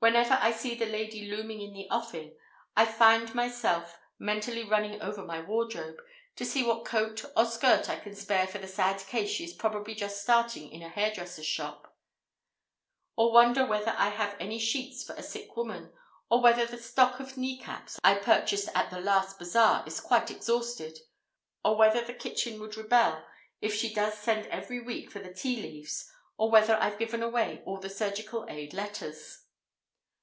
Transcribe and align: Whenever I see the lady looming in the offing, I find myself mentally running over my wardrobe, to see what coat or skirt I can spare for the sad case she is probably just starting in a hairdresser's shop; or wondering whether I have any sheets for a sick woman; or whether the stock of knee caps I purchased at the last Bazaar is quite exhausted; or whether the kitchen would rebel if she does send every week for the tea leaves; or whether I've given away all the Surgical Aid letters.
Whenever 0.00 0.38
I 0.40 0.52
see 0.52 0.76
the 0.76 0.86
lady 0.86 1.28
looming 1.28 1.60
in 1.60 1.72
the 1.72 1.90
offing, 1.90 2.36
I 2.76 2.84
find 2.86 3.34
myself 3.34 3.98
mentally 4.16 4.62
running 4.62 5.02
over 5.02 5.24
my 5.24 5.40
wardrobe, 5.40 5.98
to 6.36 6.44
see 6.44 6.62
what 6.62 6.84
coat 6.84 7.24
or 7.36 7.44
skirt 7.46 7.88
I 7.90 7.98
can 7.98 8.14
spare 8.14 8.46
for 8.46 8.58
the 8.58 8.68
sad 8.68 9.00
case 9.08 9.28
she 9.28 9.42
is 9.42 9.52
probably 9.54 9.96
just 9.96 10.22
starting 10.22 10.70
in 10.70 10.84
a 10.84 10.88
hairdresser's 10.88 11.46
shop; 11.46 11.96
or 13.16 13.32
wondering 13.32 13.68
whether 13.68 13.92
I 13.98 14.10
have 14.10 14.36
any 14.38 14.60
sheets 14.60 15.02
for 15.02 15.14
a 15.14 15.22
sick 15.24 15.56
woman; 15.56 15.92
or 16.30 16.40
whether 16.40 16.64
the 16.64 16.78
stock 16.78 17.18
of 17.18 17.36
knee 17.36 17.58
caps 17.58 17.98
I 18.04 18.14
purchased 18.14 18.68
at 18.76 18.90
the 18.90 19.00
last 19.00 19.36
Bazaar 19.40 19.82
is 19.84 19.98
quite 19.98 20.30
exhausted; 20.30 20.96
or 21.64 21.76
whether 21.76 22.02
the 22.04 22.14
kitchen 22.14 22.60
would 22.60 22.76
rebel 22.76 23.24
if 23.60 23.74
she 23.74 23.92
does 23.92 24.14
send 24.16 24.46
every 24.46 24.78
week 24.80 25.10
for 25.10 25.18
the 25.18 25.34
tea 25.34 25.60
leaves; 25.60 26.08
or 26.36 26.52
whether 26.52 26.76
I've 26.80 27.00
given 27.00 27.20
away 27.20 27.62
all 27.66 27.78
the 27.80 27.90
Surgical 27.90 28.46
Aid 28.48 28.72
letters. 28.72 29.42